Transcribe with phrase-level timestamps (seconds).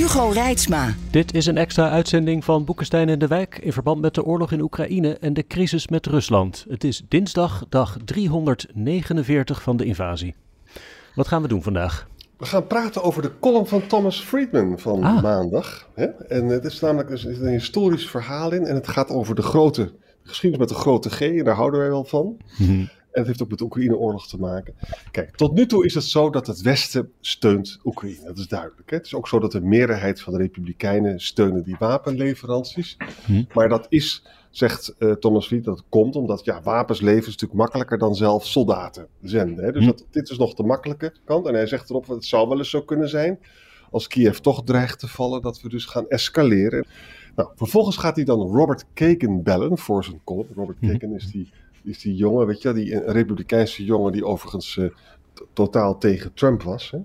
[0.00, 0.94] Hugo Reitsma.
[1.10, 4.52] Dit is een extra uitzending van Boekenstein en de Wijk in verband met de oorlog
[4.52, 6.64] in Oekraïne en de crisis met Rusland.
[6.68, 10.34] Het is dinsdag, dag 349 van de invasie.
[11.14, 12.08] Wat gaan we doen vandaag?
[12.38, 15.22] We gaan praten over de column van Thomas Friedman van Ah.
[15.22, 15.88] maandag.
[15.94, 16.06] Hè?
[16.06, 18.66] En het is namelijk een historisch verhaal in.
[18.66, 19.92] En het gaat over de grote
[20.22, 21.20] de geschiedenis met de grote G.
[21.20, 22.36] En daar houden wij wel van.
[23.12, 24.74] En het heeft ook met de Oekraïne-oorlog te maken.
[25.10, 28.24] Kijk, tot nu toe is het zo dat het Westen steunt Oekraïne.
[28.24, 28.90] Dat is duidelijk.
[28.90, 28.96] Hè?
[28.96, 32.96] Het is ook zo dat de meerderheid van de Republikeinen steunen die wapenleveranties.
[33.24, 33.42] Hm.
[33.54, 37.60] Maar dat is, zegt eh, Thomas Fried, dat komt omdat ja, wapens leveren is natuurlijk
[37.60, 39.64] makkelijker dan zelf soldaten zenden.
[39.64, 39.72] Hè?
[39.72, 39.86] Dus Hm.
[39.88, 41.46] dat, dit is nog de makkelijke kant.
[41.46, 43.38] En hij zegt erop, het zou wel eens zo kunnen zijn,
[43.90, 46.86] als Kiev toch dreigt te vallen, dat we dus gaan escaleren.
[47.36, 50.48] Nou, vervolgens gaat hij dan Robert Kagan bellen voor zijn column.
[50.54, 50.86] Robert Hm.
[50.86, 51.50] Kagan is die,
[51.84, 54.84] is die jongen, weet je, die een republikeinse jongen die overigens eh,
[55.52, 56.90] totaal tegen Trump was.
[56.90, 56.98] Hè?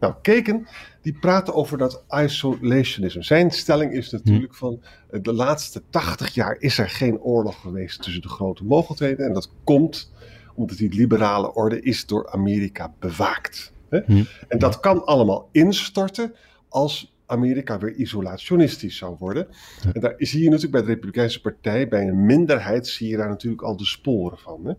[0.00, 0.66] Nou, Kagan
[1.04, 3.20] die praatte over dat isolationism.
[3.20, 8.02] Zijn stelling is natuurlijk van eh, de laatste 80 jaar is er geen oorlog geweest
[8.02, 9.26] tussen de grote mogelijkheden.
[9.26, 10.12] En dat komt
[10.54, 13.72] omdat die liberale orde is door Amerika bewaakt.
[13.88, 14.00] Hè?
[14.06, 14.24] Hm.
[14.48, 16.34] En dat kan allemaal instorten
[16.68, 19.48] als Amerika weer isolationistisch zou worden.
[19.92, 23.28] En daar zie je natuurlijk bij de Republikeinse Partij, bij een minderheid, zie je daar
[23.28, 24.58] natuurlijk al de sporen van.
[24.58, 24.72] Hè?
[24.72, 24.76] Nou,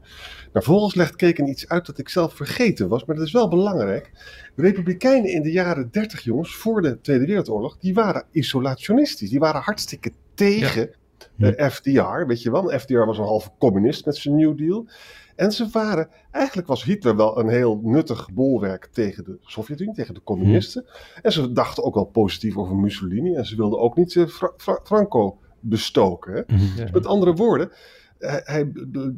[0.51, 4.11] vervolgens legt Keken iets uit dat ik zelf vergeten was, maar dat is wel belangrijk.
[4.55, 9.29] De Republikeinen in de jaren 30, jongens, voor de Tweede Wereldoorlog, die waren isolationistisch.
[9.29, 10.89] Die waren hartstikke tegen
[11.35, 12.79] de FDR, weet je wel.
[12.79, 14.87] FDR was een halve communist met zijn New Deal.
[15.35, 20.13] En ze waren, eigenlijk was Hitler wel een heel nuttig bolwerk tegen de Sovjet-Unie, tegen
[20.13, 20.85] de communisten.
[21.21, 23.35] En ze dachten ook wel positief over Mussolini.
[23.35, 26.33] En ze wilden ook niet eh, Fra- Fra- Franco bestoken.
[26.33, 26.41] Hè?
[26.75, 27.71] Dus met andere woorden,
[28.19, 28.71] hij, hij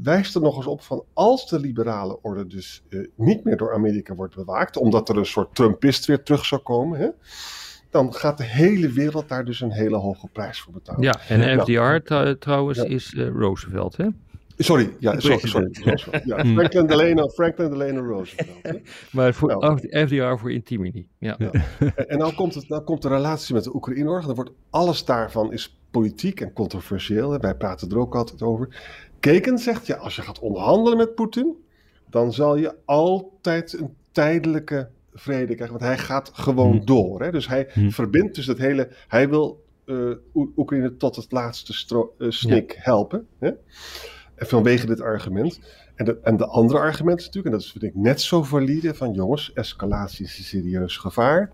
[0.03, 3.73] wijst er nog eens op van als de liberale orde dus eh, niet meer door
[3.73, 7.07] Amerika wordt bewaakt, omdat er een soort Trumpist weer terug zou komen, hè,
[7.89, 11.01] dan gaat de hele wereld daar dus een hele hoge prijs voor betalen.
[11.01, 11.59] Ja, en.
[11.61, 12.83] FDR tr- trouwens Ja.
[12.85, 14.07] is eh, Roosevelt, hè?
[14.57, 16.23] Sorry, ja, sorry, sorry, Roosevelt.
[16.25, 18.49] Ja, Franklin Delano, Franklin Delano Roosevelt.
[19.11, 19.77] Maar voor Nou.
[20.07, 21.07] FDR voor Intimini.
[21.17, 21.35] Ja.
[21.37, 21.51] Ja.
[21.79, 24.25] En, en nou komt, het, nou komt de relatie met de Oekraïne-oorlog.
[24.25, 27.31] Dan wordt alles daarvan is politiek en controversieel.
[27.31, 27.37] hè.
[27.39, 28.75] Wij praten er ook altijd over.
[29.19, 31.55] Keken zegt, ja, als je gaat onderhandelen met Poetin,
[32.09, 35.77] dan zal je altijd een tijdelijke vrede krijgen.
[35.77, 36.85] Want hij gaat gewoon Hm.
[36.85, 37.21] door.
[37.21, 37.31] Hè?
[37.31, 37.89] Dus hij Hm.
[37.89, 38.89] verbindt dus het hele...
[39.07, 39.95] Hij wil eh,
[40.33, 43.27] Oe- Oekraïne tot het laatste stro- eh, snik helpen.
[43.39, 43.51] Hè?
[44.37, 45.59] Vanwege dit argument.
[45.95, 48.95] En de, en de andere argument natuurlijk, en dat is vind ik net zo valide,
[48.95, 51.51] van jongens, escalatie is een serieus gevaar.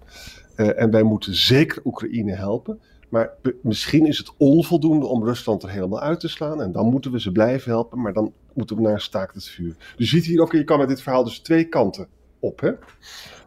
[0.55, 2.79] Eh, en wij moeten zeker Oekraïne helpen.
[3.09, 6.61] Maar misschien is het onvoldoende om Rusland er helemaal uit te slaan.
[6.61, 9.47] En dan moeten we ze blijven helpen, maar dan moeten we naar een staakt het
[9.47, 9.75] vuur.
[9.95, 12.07] Dus je ziet hier ook, je kan met dit verhaal dus twee kanten
[12.39, 12.59] op.
[12.59, 12.71] Hè?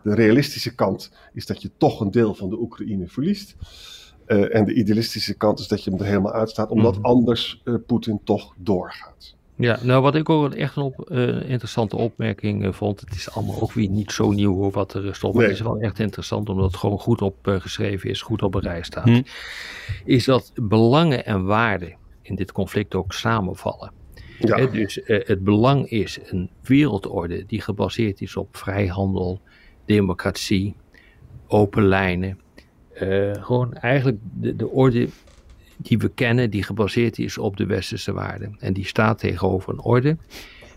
[0.02, 3.56] De realistische kant is dat je toch een deel van de Oekraïne verliest.
[4.26, 7.04] Eh, en de idealistische kant is dat je hem er helemaal uitstaat, omdat Mhm.
[7.04, 9.34] anders eh, Poetin toch doorgaat.
[9.58, 13.60] Ja, nou wat ik ook echt een op, eh, interessante opmerking vond, het is allemaal
[13.60, 15.52] ook weer niet zo nieuw hoor wat er stond, maar Nee.
[15.52, 18.82] het is wel echt interessant omdat het gewoon goed opgeschreven is, goed op een rij
[18.82, 19.22] staat, Hm.
[20.04, 23.92] is dat belangen en waarden in dit conflict ook samenvallen.
[24.38, 29.40] Ja, Hè, dus eh, het belang is een wereldorde die gebaseerd is op vrijhandel,
[29.84, 30.74] democratie,
[31.46, 32.38] open lijnen.
[32.98, 35.08] Eh, gewoon eigenlijk de, de orde
[35.76, 38.56] die we kennen, die gebaseerd is op de westerse waarden.
[38.60, 40.16] En die staat tegenover een orde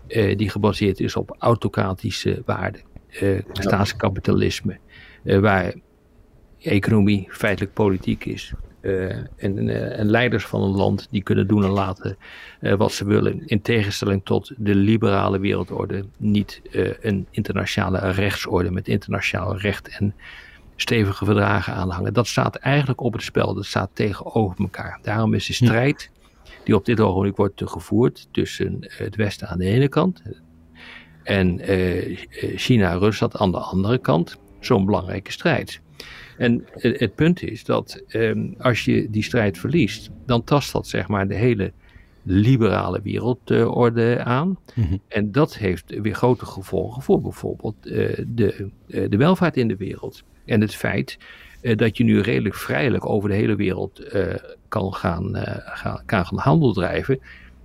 [0.06, 2.80] eh, die gebaseerd is op autocratische waarden.
[3.20, 4.78] eh staatskapitalisme,
[5.22, 5.74] waar
[6.58, 8.52] economie feitelijk politiek is.
[9.36, 12.16] En, en leiders van een land die kunnen doen en laten
[12.60, 13.46] wat ze willen.
[13.46, 16.04] In tegenstelling tot de liberale wereldorde.
[16.16, 16.62] Niet
[17.00, 20.14] een internationale rechtsorde met internationaal recht en
[20.80, 22.14] stevige verdragen aanhangen.
[22.14, 23.54] Dat staat eigenlijk op het spel.
[23.54, 24.98] Dat staat tegenover elkaar.
[25.02, 26.10] Daarom is de strijd
[26.64, 30.22] die op dit ogenblik wordt gevoerd tussen eh, het Westen aan de ene kant
[31.22, 32.18] en eh,
[32.56, 35.80] China en Rusland aan de andere kant zo'n belangrijke strijd.
[36.38, 40.86] En het, het punt is dat ehm, als je die strijd verliest, dan tast dat
[40.86, 41.72] zeg maar de hele
[42.22, 44.58] liberale wereldorde aan.
[44.74, 44.96] Mhm.
[45.08, 49.76] En dat heeft weer grote gevolgen voor bijvoorbeeld eh, de, eh, de welvaart in de
[49.76, 50.22] wereld.
[50.50, 51.18] En het feit
[51.60, 54.34] eh, dat je nu redelijk vrijelijk over de hele wereld eh,
[54.68, 57.18] kan, gaan, eh, gaan, kan gaan handel drijven.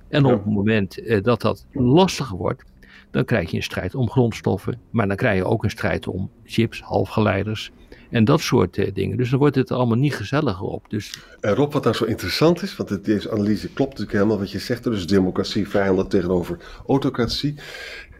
[0.09, 0.33] En Ja.
[0.33, 2.63] op het moment dat dat lastiger wordt,
[3.11, 4.79] dan krijg je een strijd om grondstoffen.
[4.89, 7.71] Maar dan krijg je ook een strijd om chips, halfgeleiders
[8.09, 9.17] en dat soort dingen.
[9.17, 10.89] Dus dan wordt het allemaal niet gezelliger op.
[10.89, 14.37] Dus En Rob, wat nou zo interessant is, want het- deze analyse klopt natuurlijk helemaal
[14.39, 14.83] wat je zegt.
[14.83, 16.57] Dus democratie, vijanden tegenover
[16.87, 17.55] autocratie.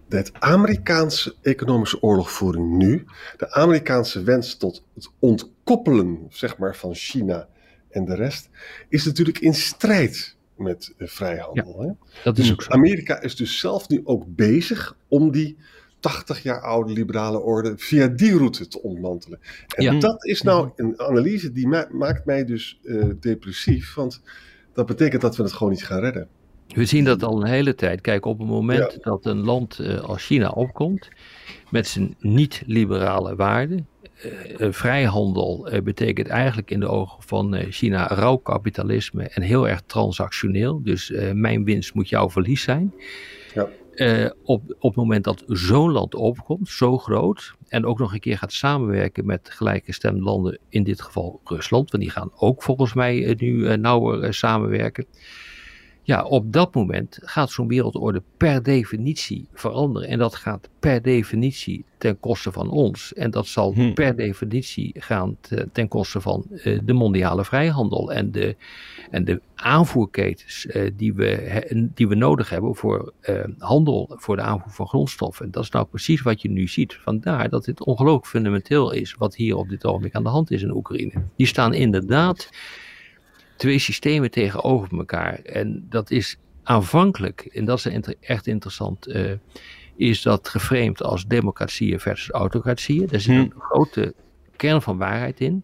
[0.07, 3.05] De Amerikaanse economische oorlogvoering nu,
[3.37, 7.47] de Amerikaanse wens tot het ontkoppelen zeg maar, van China
[7.89, 8.49] en de rest,
[8.89, 11.81] is natuurlijk in strijd met eh, vrijhandel.
[11.81, 11.87] Hè?
[12.23, 12.69] dat is Dus ook zo.
[12.71, 15.57] Amerika is dus zelf nu ook bezig om die
[15.99, 19.39] 80 jaar oude liberale orde via die route te ontmantelen.
[19.75, 19.99] En Ja.
[19.99, 24.21] dat is nou een analyse die ma- maakt mij dus eh, depressief, want
[24.73, 26.27] dat betekent dat we het gewoon niet gaan redden.
[26.67, 28.01] We zien dat al een hele tijd.
[28.01, 28.97] Kijk, op het moment Ja.
[29.11, 31.09] dat een land eh, als China opkomt
[31.69, 33.87] met zijn niet-liberale waarden.
[34.57, 39.81] eh, vrijhandel eh, betekent eigenlijk in de ogen van China rauw kapitalisme en heel erg
[39.85, 40.81] transactioneel.
[40.83, 42.93] Dus mijn winst moet jouw verlies zijn.
[43.53, 43.69] Ja.
[44.43, 48.37] Op, op het moment dat zo'n land opkomt, zo groot, en ook nog een keer
[48.37, 53.35] gaat samenwerken met gelijkgestemde landen, in dit geval Rusland, want die gaan ook volgens mij
[53.37, 55.05] nu nauwer samenwerken.
[56.07, 60.09] Ja, op dat moment gaat zo'n wereldorde per definitie veranderen.
[60.09, 63.13] En dat gaat per definitie ten koste van ons.
[63.13, 63.93] En dat zal Hm.
[63.93, 68.11] per definitie gaan te- ten koste van eh, de mondiale vrijhandel.
[68.13, 68.55] En de,
[69.11, 74.35] en de aanvoerketens eh, die, we, he- die we nodig hebben voor eh, handel, voor
[74.35, 75.51] de aanvoer van grondstoffen.
[75.51, 76.93] Dat is nou precies wat je nu ziet.
[77.01, 80.61] Vandaar dat dit ongelooflijk fundamenteel is wat hier op dit ogenblik aan de hand is
[80.61, 81.13] in Oekraïne.
[81.37, 82.49] Die staan inderdaad
[83.55, 85.39] twee systemen tegenover elkaar.
[85.39, 89.31] En dat is aanvankelijk, en dat is inter- echt interessant, eh,
[89.95, 93.07] is dat geframed als democratieën versus autocratieën.
[93.07, 93.43] Daar zit Hmm.
[93.43, 94.13] een grote
[94.55, 95.63] kern van waarheid in.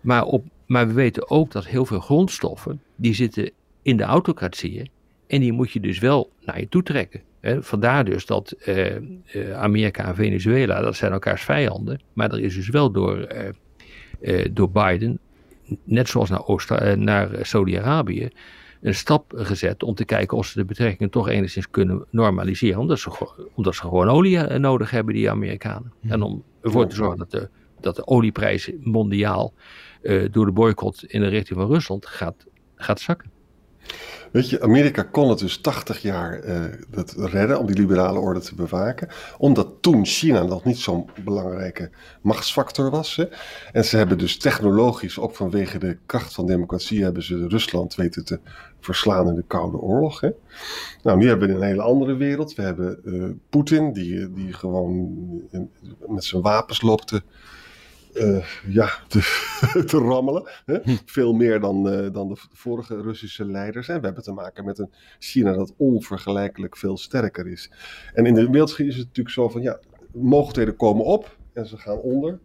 [0.00, 3.50] Maar, op, maar we weten ook dat heel veel grondstoffen, die zitten
[3.82, 4.88] in de autocratieën.
[5.26, 7.22] En die moet je dus wel naar je toe trekken.
[7.40, 7.62] Hè.
[7.62, 9.02] Vandaar dus dat eh, eh,
[9.54, 12.00] Amerika en Venezuela, dat zijn elkaars vijanden.
[12.12, 13.28] Maar er is dus wel door,
[14.52, 15.18] door Biden
[15.84, 18.28] net zoals naar, Oost- eh, naar Saudi-Arabië,
[18.80, 22.80] een stap gezet om te kijken of ze de betrekkingen toch enigszins kunnen normaliseren.
[22.80, 25.92] Omdat ze, gewoon- omdat ze gewoon olie eh, nodig hebben, die Amerikanen.
[26.08, 27.48] En om ervoor te zorgen dat de,
[27.80, 29.52] dat de olieprijs mondiaal
[30.02, 33.30] eh, door de boycott in de richting van Rusland gaat, gaat zakken.
[34.30, 38.40] Weet je, Amerika kon het dus 80 jaar eh, dat redden om die liberale orde
[38.40, 39.08] te bewaken.
[39.38, 41.90] Omdat toen China nog niet zo'n belangrijke
[42.20, 43.16] machtsfactor was.
[43.16, 43.24] Hè.
[43.72, 48.24] En ze hebben dus technologisch, ook vanwege de kracht van democratie, hebben ze Rusland weten
[48.24, 48.40] te
[48.80, 50.20] verslaan in de Koude Oorlog.
[50.20, 50.30] Hè.
[51.02, 52.54] Nou, nu hebben we een hele andere wereld.
[52.54, 55.18] We hebben eh, Poetin, die, die gewoon
[56.08, 57.10] met zijn wapens loopt
[58.14, 59.18] eh, ja, te,
[59.86, 60.50] te rammelen.
[60.64, 60.78] Hè?
[61.04, 63.88] Veel meer dan, eh, dan de vorige Russische leiders.
[63.88, 67.70] En we hebben te maken met een China dat onvergelijkelijk veel sterker is.
[68.14, 69.78] En in de wereldgeschiedenis is het natuurlijk zo van, ja,
[70.12, 72.38] mogelijkheden komen op en ze gaan onder.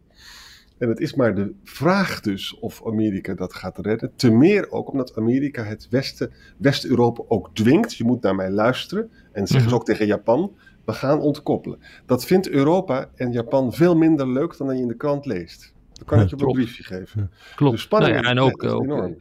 [0.77, 4.11] En het is maar de vraag dus of Amerika dat gaat redden.
[4.15, 7.95] Te meer ook omdat Amerika het Westen, West-Europa ook dwingt.
[7.95, 9.11] Je moet naar mij luisteren.
[9.31, 11.79] En zeggen ze ook tegen Japan, we gaan ontkoppelen.
[12.05, 15.73] Dat vindt Europa en Japan veel minder leuk dan dat je in de krant leest.
[15.93, 17.31] Dan kan ik je op een briefje geven.
[17.55, 17.75] Klopt.
[17.75, 19.17] De spanning Nou ja, en ook, enorm.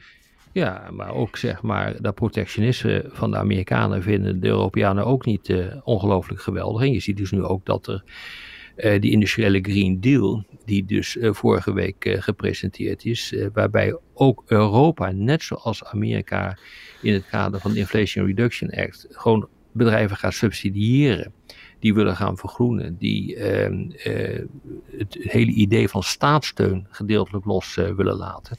[0.53, 5.49] Ja, maar ook zeg maar dat protectionisme van de Amerikanen vinden de Europeanen ook niet
[5.49, 6.83] eh, ongelooflijk geweldig.
[6.83, 8.05] En je ziet dus nu ook dat er
[8.77, 13.99] eh, die industriële Green Deal, die dus eh, vorige week eh, gepresenteerd is, eh, waarbij
[14.15, 16.59] ook Europa, net zoals Amerika
[17.03, 21.33] in het kader van de Inflation Reduction Act, gewoon bedrijven gaat subsidiëren.
[21.85, 24.43] Die willen gaan vergroenen, die ehm, eh,
[24.97, 28.59] het hele idee van staatssteun gedeeltelijk los eh, willen laten.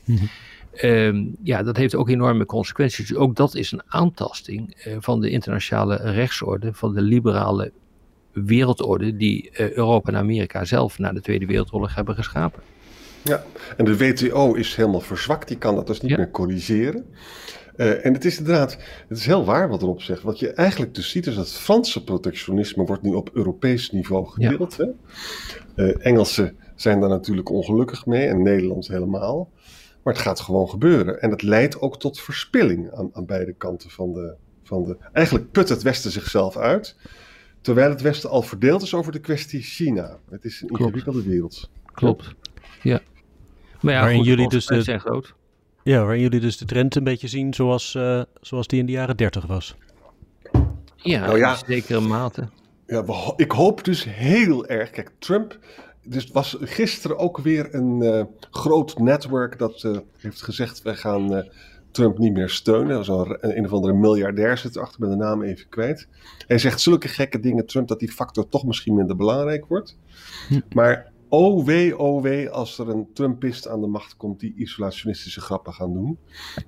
[0.73, 3.07] Ehm, ja, dat heeft ook enorme consequenties.
[3.07, 7.71] Dus ook dat is een aantasting eh, van de internationale rechtsorde, van de liberale
[8.31, 12.61] wereldorde die Europa en Amerika zelf na de Tweede Wereldoorlog hebben geschapen.
[13.25, 13.43] Ja,
[13.77, 15.47] en de WTO is helemaal verzwakt.
[15.47, 16.17] Die kan dat dus niet Ja.
[16.17, 17.05] meer corrigeren.
[17.75, 18.77] Eh, en het is inderdaad,
[19.07, 20.21] het is heel waar wat erop zegt.
[20.21, 24.77] Wat je eigenlijk dus ziet is dat Franse protectionisme wordt nu op Europees niveau gedeeld.
[24.77, 24.85] Hè?
[25.75, 29.49] Eh, Engelsen zijn daar natuurlijk ongelukkig mee en Nederland helemaal.
[30.03, 31.21] Maar het gaat gewoon gebeuren.
[31.21, 34.97] En het leidt ook tot verspilling aan, aan beide kanten van de, van de...
[35.11, 36.95] Eigenlijk put het Westen zichzelf uit.
[37.61, 40.17] Terwijl het Westen al verdeeld is over de kwestie China.
[40.29, 41.69] Het is een ingewikkelde wereld.
[41.93, 42.33] Klopt.
[42.81, 43.01] Ja.
[43.81, 45.33] Maar ja, Waarin goed, jullie dus de- zijn groot.
[45.83, 48.91] Ja, waarin jullie dus de trend een beetje zien zoals, uh, zoals die in de
[48.91, 49.75] jaren 30 was.
[50.95, 52.49] Ja, nou ja in zekere mate.
[52.87, 53.03] Ja,
[53.35, 54.89] ik hoop dus heel erg.
[54.89, 55.59] Kijk, Trump.
[56.07, 61.45] Dus was gisteren ook weer een uh, groot netwerk dat uh, heeft gezegd: wij gaan
[61.91, 63.09] Trump niet meer steunen.
[63.11, 66.07] Een, een of andere miljardair zit erachter, met de naam even kwijt.
[66.47, 69.97] Hij zegt zulke gekke dingen, Trump, dat die factor toch misschien minder belangrijk wordt.
[70.47, 70.59] Hm.
[70.73, 75.41] Maar oh wee, oh wee, als er een Trumpist aan de macht komt die isolationistische
[75.41, 76.17] grappen gaan doen.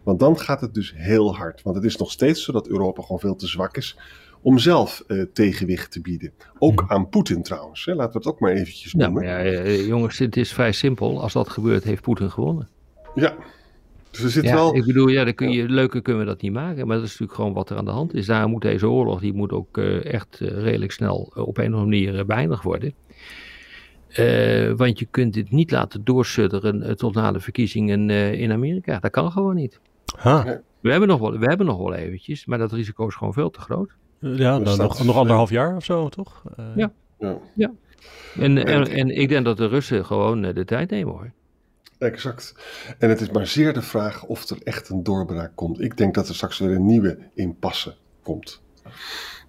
[0.04, 1.62] Want dan gaat het dus heel hard.
[1.62, 3.98] Want het is nog steeds zo dat Europa gewoon veel te zwak is
[4.42, 6.34] om zelf uh, tegenwicht te bieden.
[6.60, 6.92] Ook hm.
[6.92, 7.86] aan Poetin trouwens.
[7.86, 7.94] Hè?
[7.94, 9.24] Laten we het ook maar eventjes noemen.
[9.24, 11.22] Ja, ja, eh, jongens, het is vrij simpel.
[11.22, 12.70] Als dat gebeurt, heeft Poetin gewonnen.
[13.16, 13.36] Ja,
[14.12, 14.76] dus er zit ja, wel...
[14.76, 16.88] Ik bedoel, ja, dan kun je, leuker kunnen we dat niet maken.
[16.88, 18.26] Maar dat is natuurlijk gewoon wat er aan de hand is.
[18.26, 21.80] Daar moet deze oorlog, die moet ook uh, echt uh, redelijk snel op een of
[21.80, 22.94] andere manier beëindigd worden.
[24.78, 28.10] Want je kunt dit niet laten doorsudderen tot na de verkiezingen
[28.40, 29.00] in Amerika.
[29.00, 29.80] Dat kan gewoon niet.
[30.24, 30.46] Huh.
[30.80, 33.50] We, hebben nog wel, we hebben nog wel eventjes, maar dat risico is gewoon veel
[33.50, 33.90] te groot.
[34.20, 36.44] Ja, dan nog, nog anderhalf jaar of zo, toch?
[36.76, 36.92] ja.
[37.20, 37.38] ja.
[37.56, 37.72] ja.
[38.40, 41.32] En, en, en, ik denk dat de Russen gewoon de tijd nemen hoor.
[41.98, 42.56] Exact.
[42.98, 45.82] En het is maar zeer de vraag of er echt een doorbraak komt.
[45.82, 48.62] Ik denk dat er straks weer een nieuwe impasse komt.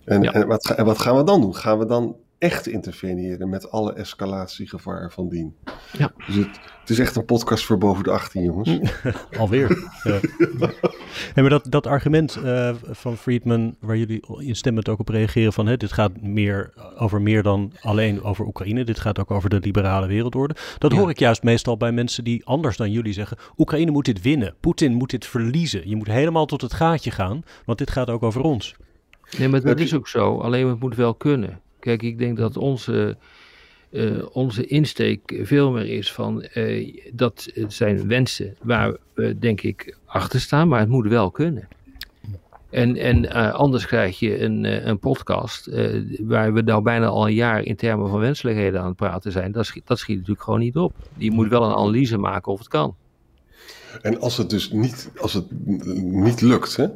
[0.04, 1.54] En, en, wat, en wat gaan we dan doen?
[1.54, 5.56] Gaan we dan echt interveneren met alle escalatiegevaar van dien.
[5.92, 6.12] Ja.
[6.26, 8.78] Dus het, het, is echt een podcast voor boven de 18, jongens.
[9.38, 9.90] Alweer.
[11.34, 11.42] ja.
[11.42, 15.76] maar dat, dat argument uh, van Friedman, waar jullie instemmend ook op reageren, van hè,
[15.76, 20.06] dit gaat meer over meer dan alleen over Oekraïne, dit gaat ook over de liberale
[20.06, 20.56] wereldorde.
[20.78, 24.22] Dat hoor ik juist meestal bij mensen die anders dan jullie zeggen, Oekraïne moet dit
[24.22, 25.88] winnen, Poetin moet dit verliezen.
[25.88, 28.76] Je moet helemaal tot het gaatje gaan, want dit gaat ook over ons.
[29.38, 31.60] Nee, maar dat is ook zo, alleen het moet wel kunnen.
[31.88, 33.16] Kijk, ik denk dat onze,
[33.90, 39.96] uh, onze insteek veel meer is van uh, dat zijn wensen waar we denk ik
[40.04, 41.68] achter staan, maar het moet wel kunnen.
[42.70, 45.70] En, en uh, anders krijg je een, een podcast
[46.18, 49.52] waar we nou bijna al een jaar in termen van wenselijkheden aan het praten zijn.
[49.52, 50.92] Dat schiet, dat schiet natuurlijk gewoon niet op.
[51.16, 52.94] Je moet wel een analyse maken of het kan.
[54.02, 55.44] En als het dus niet, als het
[56.02, 56.86] niet lukt, hè,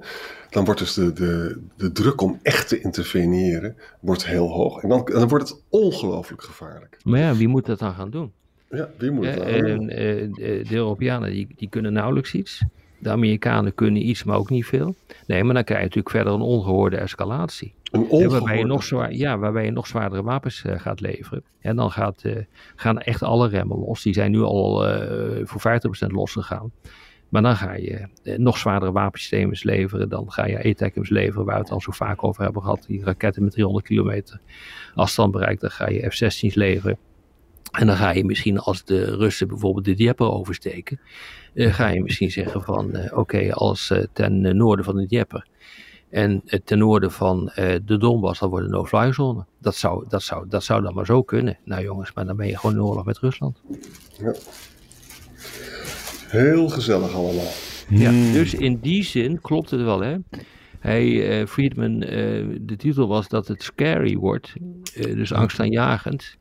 [0.52, 4.82] dan wordt dus de, de, de druk om echt te interveneren wordt heel hoog.
[4.82, 6.98] En dan, dan wordt het ongelooflijk gevaarlijk.
[7.02, 8.32] Maar ja, wie moet dat dan gaan doen?
[8.70, 9.86] Ja, wie moet dat doen?
[9.86, 12.64] De Europeanen die, die kunnen nauwelijks iets.
[12.98, 14.94] De Amerikanen kunnen iets, maar ook niet veel.
[15.26, 17.74] Nee, maar dan krijg je natuurlijk verder een ongehoorde escalatie.
[17.90, 18.28] Een ongehoorde...
[18.28, 21.42] Waarbij je nog, zwaar, ja, waarbij je nog zwaardere wapens uh, gaat leveren.
[21.60, 22.36] En dan gaat, uh,
[22.76, 24.02] gaan echt alle remmen los.
[24.02, 26.72] Die zijn nu al uh, voor 50% losgegaan.
[27.32, 30.08] Maar dan ga je eh, nog zwaardere wapensystemen leveren.
[30.08, 32.84] Dan ga je ATACMS leveren, waar we het al zo vaak over hebben gehad.
[32.86, 34.40] Die raketten met 300 kilometer
[34.94, 35.60] afstand bereikt.
[35.60, 36.98] Dan ga je F-16's leveren.
[37.78, 41.00] En dan ga je misschien als de Russen bijvoorbeeld de Dieper oversteken.
[41.54, 45.46] Uh, ga je misschien zeggen van uh, oké, als ten noorden van de Dieper.
[46.10, 47.52] En ten noorden van
[47.84, 49.44] de Donbass, dan wordt een no-fly zone.
[49.60, 51.58] Dat zou, dat, zou, dat zou dan maar zo kunnen.
[51.64, 53.62] Nou jongens, maar dan ben je gewoon in oorlog met Rusland.
[54.18, 54.34] Ja.
[56.32, 57.52] Heel gezellig allemaal.
[57.88, 58.32] Ja, hmm.
[58.32, 60.16] dus in die zin klopt het wel, hè.
[60.78, 62.08] Hij, uh, Friedman, uh,
[62.60, 64.52] de titel was dat het scary wordt,
[64.96, 66.36] uh, dus angstaanjagend.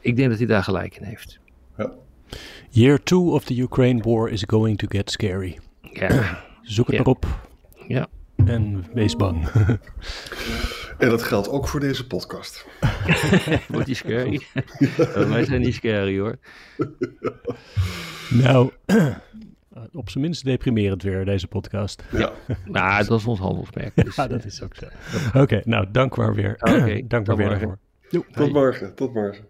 [0.00, 1.38] Ik denk dat hij daar gelijk in heeft.
[1.78, 1.92] Ja.
[2.70, 5.58] Year 2 of the Ukraine war is going to get scary.
[5.80, 6.44] Ja.
[6.62, 7.02] Zoek het ja.
[7.02, 7.26] maar op.
[7.88, 8.06] Ja.
[8.44, 9.48] En wees bang.
[11.00, 12.66] en dat geldt ook voor deze podcast.
[13.68, 14.42] wordt die scary?
[15.28, 16.38] Wij zijn niet scary hoor.
[18.30, 18.70] Nou,
[19.92, 22.02] op zijn minst deprimerend weer, deze podcast.
[22.10, 22.32] Ja.
[22.64, 24.04] nou, dat is ons handelsmerk.
[24.04, 24.86] Dus, ja, dat is ook zo.
[25.28, 26.54] Oké, okay, nou, dank maar weer.
[26.58, 27.78] Okay, dank maar weer daarvoor.
[28.32, 29.49] tot morgen, tot morgen.